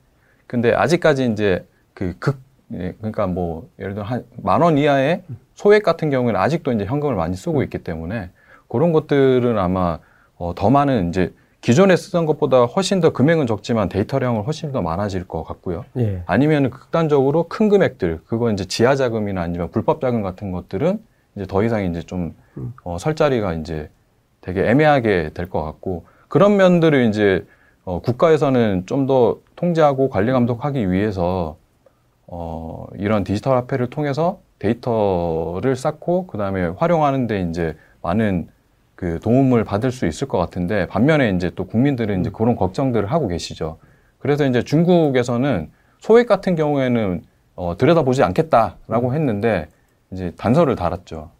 근데 0.47 0.73
아직까지 0.73 1.27
이제 1.33 1.67
그극 1.95 2.39
예, 2.75 2.93
그러니까 2.99 3.27
뭐 3.27 3.69
예를 3.79 3.95
들어 3.95 4.05
한 4.05 4.25
만 4.43 4.63
원 4.63 4.79
이하의 4.79 5.23
소액 5.55 5.83
같은 5.83 6.11
경우에는 6.11 6.39
아직도 6.39 6.73
이제 6.73 6.85
현금을 6.85 7.15
많이 7.17 7.35
쓰고 7.35 7.63
있기 7.65 7.79
때문에 7.79 8.31
그런 8.69 8.93
것들은 8.93 9.59
아마 9.59 9.99
어, 10.37 10.55
더 10.55 10.71
많은 10.71 11.09
이제 11.09 11.33
기존에 11.61 11.97
쓰던 11.97 12.25
것보다 12.27 12.65
훨씬 12.65 13.01
더 13.01 13.11
금액은 13.13 13.47
적지만 13.47 13.89
데이터량은 13.89 14.43
훨씬 14.43 14.71
더 14.73 14.81
많아질 14.81 15.27
것 15.27 15.43
같고요. 15.43 15.85
예. 15.97 16.23
아니면 16.27 16.71
극단적으로 16.71 17.45
큰 17.49 17.69
금액들, 17.69 18.21
그거 18.27 18.51
이제 18.53 18.65
지하 18.65 18.95
자금이나 18.95 19.43
아니면 19.43 19.71
불법 19.71 20.01
자금 20.01 20.23
같은 20.23 20.53
것들은 20.53 21.01
이제 21.35 21.47
더 21.47 21.63
이상 21.65 21.85
이제 21.85 22.01
좀 22.03 22.35
음. 22.57 22.73
어, 22.85 22.97
설 22.99 23.15
자리가 23.17 23.55
이제 23.55 23.91
되게 24.41 24.69
애매하게 24.69 25.31
될 25.35 25.49
것 25.49 25.63
같고 25.65 26.07
그런 26.29 26.57
면들을 26.57 27.07
이제 27.09 27.45
어, 27.85 28.01
국가에서는 28.01 28.85
좀 28.87 29.07
더 29.07 29.39
통제하고 29.57 30.09
관리 30.11 30.31
감독하기 30.31 30.91
위해서 30.93 31.57
어, 32.29 32.87
이런 32.97 33.25
디지털 33.25 33.57
화폐를 33.57 33.89
통해서 33.91 34.39
데이터를 34.61 35.75
쌓고 35.77 36.27
그 36.29 36.39
다음에 36.39 36.67
활용하는데 36.77 37.41
이제 37.51 37.77
많은 38.03 38.49
그 38.99 39.21
도움을 39.21 39.63
받을 39.63 39.93
수 39.93 40.07
있을 40.07 40.27
것 40.27 40.39
같은데 40.39 40.89
반면에 40.89 41.31
이제 41.31 41.53
또 41.55 41.67
국민들은 41.67 42.19
이제 42.19 42.31
그런 42.35 42.57
걱정들을 42.57 43.13
하고 43.13 43.29
계시죠. 43.29 43.79
그래서 44.19 44.45
이제 44.45 44.65
중국에서는 44.65 45.71
소액 46.01 46.27
같은 46.27 46.57
경우에는 46.57 47.23
어, 47.55 47.77
들여다보지 47.79 48.25
않겠다라고 48.25 49.11
음. 49.11 49.15
했는데 49.15 49.69
이제 50.11 50.33
단서를 50.37 50.75
달았죠. 50.75 51.31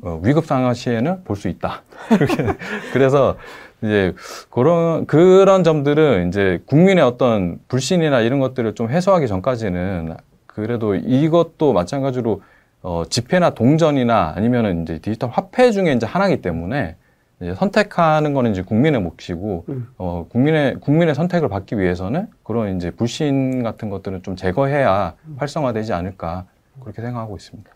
어, 0.00 0.18
위급 0.24 0.46
상황 0.46 0.72
시에는 0.72 1.24
볼 1.24 1.36
수 1.36 1.48
있다. 1.48 1.82
그래서 2.94 3.36
이제 3.82 4.14
그런 4.48 5.04
그런 5.04 5.62
점들은 5.62 6.28
이제 6.28 6.62
국민의 6.64 7.04
어떤 7.04 7.58
불신이나 7.68 8.20
이런 8.22 8.40
것들을 8.40 8.74
좀 8.74 8.88
해소하기 8.88 9.28
전까지는 9.28 10.16
그래도 10.46 10.94
이것도 10.94 11.74
마찬가지로 11.74 12.40
어, 12.82 13.04
지폐나 13.08 13.50
동전이나 13.50 14.32
아니면은 14.36 14.82
이제 14.82 14.98
디지털 14.98 15.30
화폐 15.30 15.70
중에 15.70 15.92
이제 15.92 16.06
하나이기 16.06 16.42
때문에 16.42 16.96
이제 17.40 17.54
선택하는 17.54 18.34
거는 18.34 18.52
이제 18.52 18.62
국민의 18.62 19.00
몫이고 19.00 19.64
음. 19.68 19.88
어, 19.98 20.26
국민의 20.30 20.80
국민의 20.80 21.14
선택을 21.14 21.48
받기 21.48 21.78
위해서는 21.78 22.28
그런 22.42 22.76
이제 22.76 22.90
불신 22.90 23.62
같은 23.62 23.90
것들은 23.90 24.22
좀 24.22 24.36
제거해야 24.36 25.14
음. 25.26 25.36
활성화되지 25.38 25.92
않을까 25.92 26.46
그렇게 26.80 27.02
생각하고 27.02 27.36
있습니다. 27.36 27.70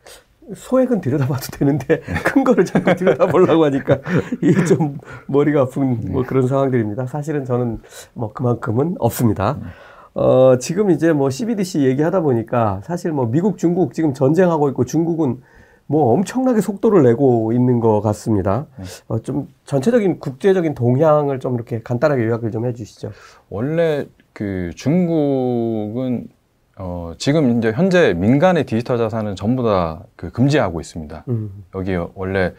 소액은 0.55 1.01
들여다봐도 1.01 1.57
되는데 1.57 2.01
네. 2.01 2.15
큰 2.23 2.45
거를 2.45 2.65
자꾸 2.65 2.95
들여다보려고 2.95 3.65
하니까 3.65 3.99
이게 4.43 4.65
좀 4.67 4.99
머리가 5.27 5.63
아픈 5.63 6.13
뭐 6.13 6.23
네. 6.23 6.29
그런 6.29 6.47
상황들입니다. 6.47 7.07
사실은 7.07 7.45
저는 7.47 7.81
뭐 8.13 8.33
그만큼은 8.33 8.97
없습니다. 8.99 9.57
네. 9.59 9.69
어, 10.15 10.59
지금 10.59 10.91
이제 10.91 11.13
뭐 11.13 11.31
CBDC 11.31 11.85
얘기하다 11.85 12.21
보니까 12.21 12.81
사실 12.85 13.13
뭐 13.13 13.27
미국, 13.27 13.59
중국 13.59 13.95
지금 13.95 14.15
전쟁하고 14.15 14.69
있고 14.71 14.85
중국은 14.85 15.43
뭐 15.87 16.15
엄청나게 16.15 16.61
속도를 16.61 17.03
내고 17.03 17.53
있는 17.53 17.81
것 17.81 18.01
같습니다. 18.01 18.67
네. 18.79 18.85
어, 19.09 19.19
좀 19.19 19.49
전체적인 19.65 20.19
국제적인 20.21 20.75
동향을 20.75 21.41
좀 21.41 21.55
이렇게 21.57 21.83
간단하게 21.83 22.25
요약을 22.25 22.51
좀 22.53 22.65
해주시죠. 22.67 23.11
원래 23.51 24.07
그 24.33 24.71
중국은 24.77 26.29
어, 26.77 27.13
지금 27.19 27.59
이제 27.59 27.71
현재 27.73 28.15
민간의 28.15 28.65
디지털 28.65 28.99
자산은 28.99 29.37
전부 29.37 29.63
다 29.63 30.03
그 30.25 30.31
금지하고 30.31 30.81
있습니다. 30.81 31.25
음. 31.29 31.65
여기 31.75 31.97
원래 32.15 32.55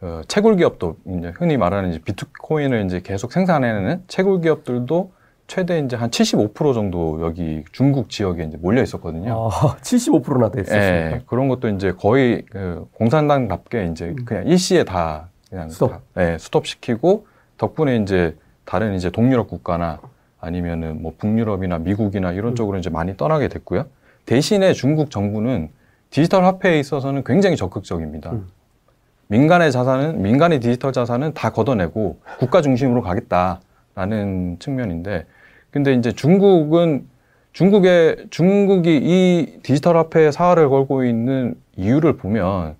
어, 0.00 0.22
채굴 0.26 0.56
기업도 0.56 0.96
이제 1.06 1.32
흔히 1.36 1.56
말하는 1.56 1.90
이제 1.90 2.00
비트코인을 2.04 2.84
이제 2.86 3.00
계속 3.00 3.32
생산해내는 3.32 4.02
채굴 4.08 4.40
기업들도 4.40 5.12
최대 5.46 5.78
이제 5.78 5.94
한 5.96 6.10
75% 6.10 6.74
정도 6.74 7.20
여기 7.22 7.64
중국 7.72 8.08
지역에 8.08 8.44
이제 8.44 8.56
몰려 8.56 8.82
있었거든요. 8.82 9.48
아, 9.50 9.76
75%나 9.76 10.50
됐었습니까? 10.50 11.16
네, 11.16 11.22
그런 11.26 11.48
것도 11.48 11.68
이제 11.68 11.92
거의 11.92 12.44
그 12.50 12.86
공산당답게 12.92 13.88
이제 13.92 14.14
음. 14.18 14.24
그냥 14.24 14.46
일시에 14.46 14.84
다 14.84 15.28
그냥 15.50 15.68
스톱. 15.68 15.90
다, 15.90 16.00
네, 16.14 16.38
스톱 16.38 16.66
시키고 16.66 17.26
덕분에 17.58 17.96
이제 17.96 18.36
다른 18.64 18.94
이제 18.94 19.10
동유럽 19.10 19.48
국가나 19.48 20.00
아니면은 20.40 21.02
뭐 21.02 21.12
북유럽이나 21.18 21.78
미국이나 21.78 22.32
이런 22.32 22.52
음. 22.52 22.54
쪽으로 22.54 22.78
이제 22.78 22.88
많이 22.88 23.16
떠나게 23.16 23.48
됐고요. 23.48 23.86
대신에 24.26 24.72
중국 24.72 25.10
정부는 25.10 25.68
디지털 26.08 26.44
화폐에 26.44 26.78
있어서는 26.78 27.22
굉장히 27.24 27.56
적극적입니다. 27.56 28.32
음. 28.32 28.48
민간의 29.28 29.72
자산은 29.72 30.22
민간의 30.22 30.60
디지털 30.60 30.92
자산은 30.92 31.34
다 31.34 31.50
걷어내고 31.50 32.18
국가 32.38 32.62
중심으로 32.62 33.02
가겠다 33.02 33.60
라는 33.94 34.58
측면인데 34.58 35.26
근데 35.70 35.94
이제 35.94 36.12
중국은 36.12 37.06
중국의 37.52 38.26
중국이 38.30 38.96
이 38.96 39.58
디지털 39.62 39.96
화폐 39.96 40.30
사활을 40.30 40.68
걸고 40.68 41.04
있는 41.04 41.54
이유를 41.76 42.16
보면 42.16 42.76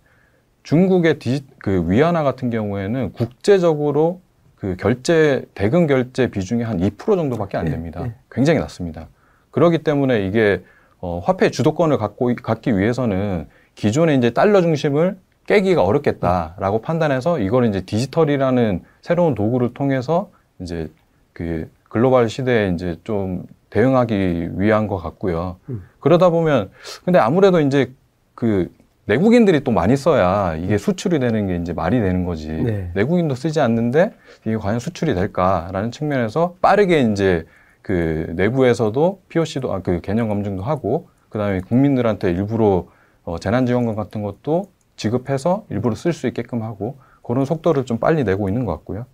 중국의 0.65 1.19
디, 1.19 1.45
그 1.59 1.89
위안화 1.89 2.23
같은 2.23 2.51
경우에는 2.51 3.13
국제적으로 3.13 4.21
그 4.57 4.77
결제 4.77 5.45
대금 5.55 5.87
결제 5.87 6.29
비중이 6.29 6.63
한 6.63 6.81
2% 6.81 6.97
정도밖에 7.17 7.57
안 7.57 7.67
네, 7.67 7.71
됩니다. 7.73 8.01
네, 8.01 8.09
네. 8.09 8.15
굉장히 8.31 8.59
낮습니다. 8.61 9.09
그렇기 9.51 9.79
때문에 9.79 10.27
이게 10.27 10.63
어, 11.01 11.21
화폐 11.23 11.51
주도권을 11.51 11.99
갖고 11.99 12.35
갖기 12.35 12.77
위해서는 12.77 13.47
기존의 13.75 14.17
이제 14.17 14.31
달러 14.31 14.63
중심을 14.63 15.19
깨기가 15.47 15.85
어렵겠다라고 15.85 16.81
판단해서 16.81 17.39
이걸 17.39 17.67
이제 17.67 17.83
디지털이라는 17.83 18.83
새로운 19.03 19.35
도구를 19.35 19.75
통해서 19.75 20.31
이제 20.61 20.89
그 21.35 21.69
글로벌 21.91 22.31
시대에 22.31 22.71
이제 22.71 22.97
좀 23.05 23.45
대응하기 23.69 24.53
위한 24.57 24.87
것 24.87 24.97
같고요. 24.97 25.57
음. 25.69 25.83
그러다 26.01 26.31
보면 26.31 26.71
근데 27.05 27.19
아무래도 27.19 27.61
이제 27.61 27.93
그 28.35 28.73
내국인들이 29.07 29.61
또 29.61 29.71
많이 29.71 29.97
써야 29.97 30.57
이게 30.57 30.79
수출이 30.79 31.19
되는 31.19 31.47
게 31.47 31.57
이제 31.57 31.75
말이 31.75 32.01
되는 32.01 32.25
거지. 32.25 32.49
네. 32.49 32.91
내국인도 32.95 33.35
쓰지 33.35 33.61
않는데 33.61 34.15
이게 34.47 34.57
과연 34.57 34.79
수출이 34.79 35.15
될까라는 35.15 35.91
측면에서 35.91 36.57
빠르게 36.63 37.01
이제 37.01 37.45
그 37.83 38.33
내부에서도 38.37 39.21
POC도 39.29 39.75
아, 39.75 39.83
그 39.83 40.01
개념 40.01 40.29
검증도 40.29 40.63
하고 40.63 41.09
그다음에 41.29 41.61
국민들한테 41.61 42.31
일부러 42.31 42.87
어, 43.25 43.39
재난지원금 43.39 43.95
같은 43.95 44.23
것도 44.23 44.71
지급해서 44.97 45.67
일부러 45.69 45.95
쓸 45.95 46.13
수 46.13 46.27
있게끔 46.27 46.63
하고 46.63 46.97
그런 47.23 47.45
속도를 47.45 47.85
좀 47.85 47.99
빨리 47.99 48.25
내고 48.25 48.49
있는 48.49 48.65
것 48.65 48.73
같고요. 48.73 49.07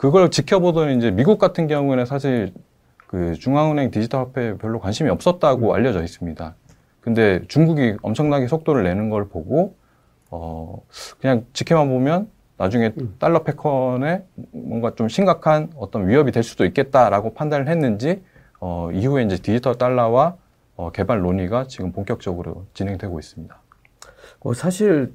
그걸 0.00 0.30
지켜보던 0.30 0.96
이제 0.96 1.10
미국 1.10 1.38
같은 1.38 1.66
경우에는 1.66 2.06
사실 2.06 2.54
그 3.06 3.34
중앙은행 3.34 3.90
디지털 3.90 4.20
화폐에 4.20 4.56
별로 4.56 4.80
관심이 4.80 5.10
없었다고 5.10 5.74
알려져 5.74 6.02
있습니다. 6.02 6.54
근데 7.02 7.42
중국이 7.48 7.96
엄청나게 8.00 8.46
속도를 8.46 8.82
내는 8.84 9.10
걸 9.10 9.28
보고 9.28 9.74
어 10.30 10.82
그냥 11.20 11.44
지켜만 11.52 11.90
보면 11.90 12.30
나중에 12.56 12.94
음. 12.98 13.14
달러 13.18 13.42
패컨에 13.42 14.24
뭔가 14.52 14.94
좀 14.94 15.10
심각한 15.10 15.70
어떤 15.76 16.08
위협이 16.08 16.32
될 16.32 16.44
수도 16.44 16.64
있겠다라고 16.64 17.34
판단을 17.34 17.68
했는지 17.68 18.22
어 18.58 18.88
이후에 18.94 19.24
이제 19.24 19.36
디지털 19.36 19.74
달러와 19.76 20.36
어 20.76 20.90
개발 20.92 21.20
논의가 21.20 21.66
지금 21.68 21.92
본격적으로 21.92 22.64
진행되고 22.72 23.18
있습니다. 23.18 23.54
어 24.40 24.54
사실 24.54 25.12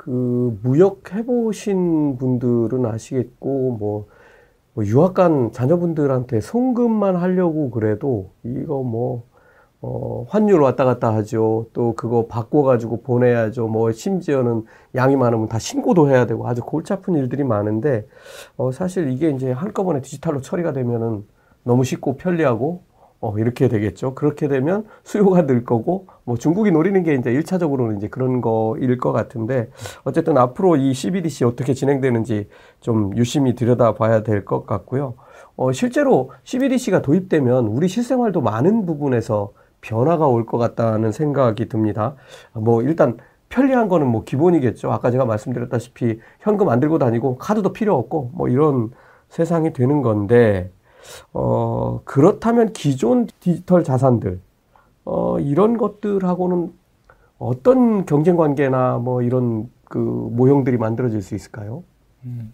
그 0.00 0.58
무역 0.62 1.12
해보신 1.14 2.16
분들은 2.16 2.86
아시겠고 2.86 3.76
뭐, 3.78 4.06
뭐 4.72 4.86
유학 4.86 5.12
간 5.12 5.52
자녀분들한테 5.52 6.40
송금만 6.40 7.16
하려고 7.16 7.70
그래도 7.70 8.30
이거 8.42 8.82
뭐 8.82 9.24
어, 9.82 10.24
환율 10.30 10.62
왔다 10.62 10.86
갔다 10.86 11.14
하죠. 11.16 11.66
또 11.74 11.94
그거 11.94 12.26
바꿔가지고 12.28 13.02
보내야죠. 13.02 13.66
뭐, 13.68 13.92
심지어는 13.92 14.64
양이 14.94 15.16
많으면 15.16 15.48
다 15.48 15.58
신고도 15.58 16.10
해야 16.10 16.26
되고 16.26 16.46
아주 16.46 16.62
골치 16.62 16.92
아픈 16.92 17.14
일들이 17.14 17.44
많은데, 17.44 18.06
어, 18.58 18.72
사실 18.72 19.08
이게 19.10 19.30
이제 19.30 19.50
한꺼번에 19.52 20.02
디지털로 20.02 20.42
처리가 20.42 20.72
되면은 20.74 21.26
너무 21.64 21.84
쉽고 21.84 22.16
편리하고, 22.16 22.82
어, 23.20 23.36
이렇게 23.38 23.68
되겠죠. 23.68 24.14
그렇게 24.14 24.48
되면 24.48 24.86
수요가 25.04 25.44
늘 25.46 25.64
거고, 25.64 26.06
뭐 26.24 26.36
중국이 26.36 26.70
노리는 26.72 27.02
게 27.02 27.14
이제 27.14 27.30
일차적으로는 27.32 27.98
이제 27.98 28.08
그런 28.08 28.40
거일 28.40 28.96
것 28.98 29.12
같은데, 29.12 29.68
어쨌든 30.04 30.38
앞으로 30.38 30.76
이 30.76 30.94
CBDC 30.94 31.44
어떻게 31.44 31.74
진행되는지 31.74 32.48
좀 32.80 33.14
유심히 33.16 33.54
들여다 33.54 33.94
봐야 33.94 34.22
될 34.22 34.44
것 34.44 34.66
같고요. 34.66 35.14
어, 35.56 35.72
실제로 35.72 36.30
CBDC가 36.44 37.02
도입되면 37.02 37.66
우리 37.66 37.88
실생활도 37.88 38.40
많은 38.40 38.86
부분에서 38.86 39.52
변화가 39.82 40.26
올 40.26 40.46
것 40.46 40.56
같다는 40.58 41.12
생각이 41.12 41.68
듭니다. 41.68 42.14
뭐 42.54 42.82
일단 42.82 43.16
편리한 43.50 43.88
거는 43.88 44.06
뭐 44.06 44.24
기본이겠죠. 44.24 44.90
아까 44.92 45.10
제가 45.10 45.24
말씀드렸다시피 45.26 46.20
현금 46.40 46.68
안 46.68 46.80
들고 46.80 46.98
다니고 46.98 47.36
카드도 47.38 47.72
필요 47.72 47.96
없고 47.98 48.30
뭐 48.34 48.48
이런 48.48 48.90
세상이 49.28 49.72
되는 49.72 50.02
건데 50.02 50.70
어 51.32 52.00
그렇다면 52.04 52.72
기존 52.72 53.26
디지털 53.40 53.84
자산들 53.84 54.40
어 55.04 55.38
이런 55.40 55.76
것들하고는 55.76 56.72
어떤 57.38 58.06
경쟁 58.06 58.36
관계나 58.36 58.98
뭐 58.98 59.22
이런 59.22 59.70
그 59.84 59.98
모형들이 59.98 60.76
만들어질 60.76 61.22
수 61.22 61.34
있을까요? 61.34 61.82
음. 62.24 62.52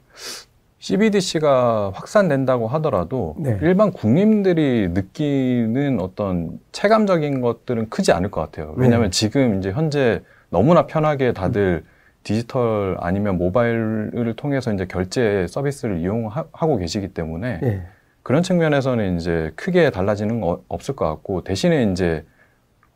CBDC가 0.78 1.90
확산된다고 1.94 2.68
하더라도 2.68 3.34
네. 3.38 3.58
일반 3.60 3.90
국민들이 3.90 4.88
느끼는 4.88 5.98
어떤 6.00 6.60
체감적인 6.70 7.40
것들은 7.40 7.88
크지 7.90 8.12
않을 8.12 8.30
것 8.30 8.40
같아요. 8.40 8.74
왜냐하면 8.76 9.10
네. 9.10 9.18
지금 9.18 9.58
이제 9.58 9.72
현재 9.72 10.22
너무나 10.48 10.86
편하게 10.86 11.32
다들 11.32 11.82
디지털 12.22 12.96
아니면 13.00 13.36
모바일을 13.38 14.34
통해서 14.36 14.72
이제 14.72 14.86
결제 14.86 15.46
서비스를 15.48 15.98
이용하고 15.98 16.76
계시기 16.76 17.08
때문에 17.08 17.60
네. 17.60 17.86
그런 18.26 18.42
측면에서는 18.42 19.18
이제 19.18 19.52
크게 19.54 19.90
달라지는 19.90 20.40
거 20.40 20.60
없을 20.66 20.96
것 20.96 21.08
같고 21.08 21.44
대신에 21.44 21.84
이제 21.92 22.24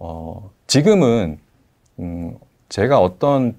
어 0.01 0.51
지금은 0.67 1.39
음 2.01 2.37
제가 2.69 2.99
어떤 2.99 3.55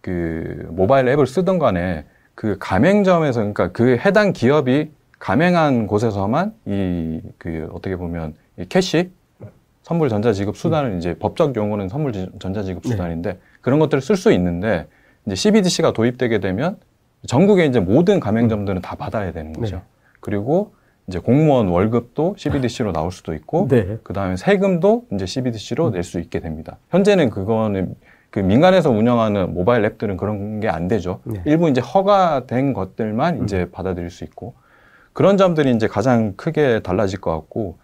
그 0.00 0.68
모바일 0.70 1.06
앱을 1.08 1.26
쓰던 1.26 1.58
간에 1.58 2.06
그 2.34 2.56
가맹점에서 2.58 3.40
그러니까 3.40 3.72
그 3.72 3.98
해당 3.98 4.32
기업이 4.32 4.90
가맹한 5.18 5.86
곳에서만 5.86 6.54
이 6.64 7.20
그 7.36 7.68
어떻게 7.74 7.96
보면 7.96 8.32
이 8.58 8.64
캐시 8.64 9.10
선물 9.82 10.08
전자지급 10.08 10.56
수단을 10.56 10.92
음. 10.92 10.96
이제 10.96 11.12
법적 11.18 11.54
용어는 11.56 11.90
선물 11.90 12.14
전자지급 12.38 12.84
네. 12.84 12.88
수단인데 12.88 13.32
네. 13.34 13.38
그런 13.60 13.78
것들을 13.80 14.00
쓸 14.00 14.16
수 14.16 14.32
있는데 14.32 14.86
이제 15.26 15.34
CBDC가 15.34 15.92
도입되게 15.92 16.40
되면 16.40 16.78
전국의 17.26 17.68
이제 17.68 17.80
모든 17.80 18.18
가맹점들은 18.18 18.78
음. 18.78 18.80
다 18.80 18.96
받아야 18.96 19.30
되는 19.30 19.52
거죠. 19.52 19.76
네. 19.76 19.82
그리고 20.20 20.72
이제 21.08 21.18
공무원 21.18 21.68
월급도 21.68 22.36
CBDC로 22.38 22.92
나올 22.92 23.10
수도 23.10 23.34
있고 23.34 23.66
네. 23.68 23.98
그다음에 24.02 24.36
세금도 24.36 25.06
이제 25.12 25.26
CBDC로 25.26 25.88
음. 25.88 25.92
낼수 25.92 26.20
있게 26.20 26.40
됩니다. 26.40 26.78
현재는 26.90 27.30
그거는 27.30 27.94
그 28.30 28.38
민간에서 28.38 28.90
운영하는 28.90 29.52
모바일 29.52 29.84
앱들은 29.84 30.16
그런 30.16 30.60
게 30.60 30.68
안 30.68 30.88
되죠. 30.88 31.20
네. 31.24 31.42
일부 31.44 31.68
이제 31.68 31.80
허가된 31.80 32.72
것들만 32.72 33.40
음. 33.40 33.44
이제 33.44 33.68
받아들일 33.72 34.10
수 34.10 34.24
있고 34.24 34.54
그런 35.12 35.36
점들이 35.36 35.70
이제 35.72 35.86
가장 35.88 36.34
크게 36.36 36.80
달라질 36.80 37.20
것 37.20 37.32
같고 37.32 37.78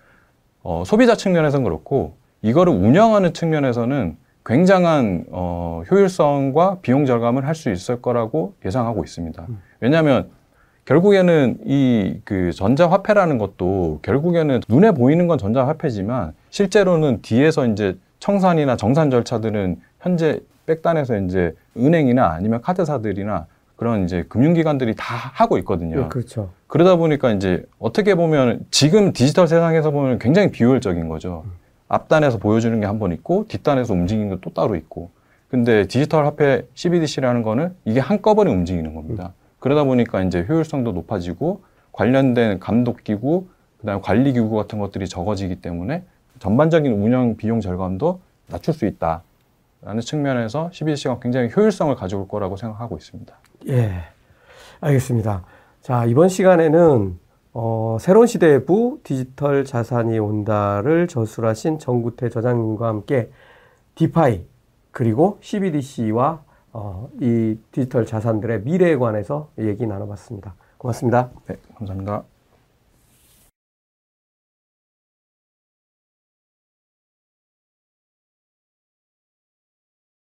어, 0.62 0.84
소비자 0.86 1.14
측면에서는 1.16 1.64
그렇고 1.64 2.16
이거를 2.42 2.72
운영하는 2.72 3.34
측면에서는 3.34 4.16
굉장한 4.46 5.26
어, 5.30 5.82
효율성과 5.90 6.78
비용 6.80 7.04
절감을 7.04 7.46
할 7.46 7.54
수 7.54 7.70
있을 7.70 8.00
거라고 8.00 8.54
예상하고 8.64 9.04
있습니다. 9.04 9.44
음. 9.48 9.60
왜냐하면 9.80 10.30
결국에는 10.92 11.58
이 11.66 12.20
그 12.24 12.50
전자화폐라는 12.52 13.36
것도 13.36 13.98
결국에는 14.02 14.60
눈에 14.70 14.92
보이는 14.92 15.26
건 15.26 15.36
전자화폐지만 15.36 16.32
실제로는 16.48 17.20
뒤에서 17.20 17.66
이제 17.66 17.98
청산이나 18.20 18.76
정산 18.76 19.10
절차들은 19.10 19.76
현재 20.00 20.40
백단에서 20.66 21.18
이제 21.18 21.54
은행이나 21.76 22.30
아니면 22.32 22.62
카드사들이나 22.62 23.46
그런 23.76 24.04
이제 24.04 24.24
금융기관들이 24.30 24.94
다 24.96 25.14
하고 25.34 25.58
있거든요. 25.58 26.00
네, 26.04 26.08
그렇죠. 26.08 26.50
그러다 26.68 26.96
보니까 26.96 27.32
이제 27.32 27.64
어떻게 27.78 28.14
보면 28.14 28.60
지금 28.70 29.12
디지털 29.12 29.46
세상에서 29.46 29.90
보면 29.90 30.18
굉장히 30.18 30.50
비효율적인 30.50 31.08
거죠. 31.08 31.42
음. 31.44 31.50
앞단에서 31.88 32.38
보여주는 32.38 32.78
게 32.80 32.86
한 32.86 32.98
번 32.98 33.12
있고 33.12 33.44
뒷단에서 33.48 33.92
움직이는 33.92 34.30
게 34.30 34.36
또 34.40 34.50
따로 34.54 34.74
있고. 34.74 35.10
근데 35.50 35.86
디지털 35.86 36.24
화폐 36.24 36.66
CBDC라는 36.74 37.42
거는 37.42 37.74
이게 37.84 38.00
한꺼번에 38.00 38.50
움직이는 38.50 38.94
겁니다. 38.94 39.32
음. 39.34 39.37
그러다 39.58 39.84
보니까 39.84 40.22
이제 40.22 40.44
효율성도 40.48 40.92
높아지고 40.92 41.62
관련된 41.92 42.60
감독 42.60 43.02
기구 43.02 43.48
그다음에 43.80 44.00
관리 44.02 44.32
기구 44.32 44.50
같은 44.56 44.78
것들이 44.78 45.08
적어지기 45.08 45.60
때문에 45.60 46.04
전반적인 46.38 46.92
운영 46.92 47.36
비용 47.36 47.60
절감도 47.60 48.20
낮출 48.48 48.74
수 48.74 48.86
있다 48.86 49.22
라는 49.82 50.00
측면에서 50.00 50.70
CBDC가 50.72 51.20
굉장히 51.20 51.50
효율성을 51.54 51.94
가져올 51.94 52.26
거라고 52.28 52.56
생각하고 52.56 52.96
있습니다. 52.96 53.34
예, 53.68 54.02
알겠습니다. 54.80 55.44
자 55.80 56.04
이번 56.04 56.28
시간에는 56.28 57.18
어, 57.54 57.96
새로운 58.00 58.26
시대의 58.26 58.64
부 58.64 59.00
디지털 59.02 59.64
자산이 59.64 60.18
온다를 60.18 61.08
저술하신 61.08 61.78
정구태 61.78 62.28
저장님과 62.28 62.86
함께 62.86 63.30
디파이 63.94 64.44
그리고 64.90 65.38
CBDC와 65.40 66.42
어, 66.72 67.08
이 67.20 67.58
디지털 67.72 68.06
자산들의 68.06 68.62
미래에 68.62 68.96
관해서 68.96 69.50
얘기 69.58 69.86
나눠봤습니다. 69.86 70.54
고맙습니다. 70.76 71.30
네, 71.46 71.56
감사합니다. 71.76 72.37